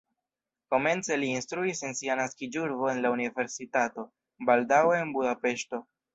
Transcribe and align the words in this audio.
Komence 0.75 1.17
li 1.23 1.29
instruis 1.39 1.81
en 1.89 1.93
sia 1.99 2.15
naskiĝurbo 2.21 2.89
en 2.95 3.03
la 3.07 3.13
universitato, 3.17 4.07
baldaŭe 4.51 4.97
en 5.05 5.15
Budapeŝto. 5.21 5.85